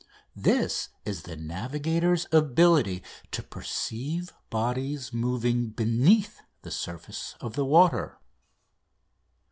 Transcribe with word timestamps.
This 0.35 0.89
is 1.05 1.19
its 1.27 1.39
navigator's 1.43 2.25
ability 2.31 3.03
to 3.29 3.43
perceive 3.43 4.33
bodies 4.49 5.13
moving 5.13 5.67
beneath 5.69 6.41
the 6.63 6.71
surface 6.71 7.35
of 7.39 7.53
the 7.53 7.65
water. 7.65 8.17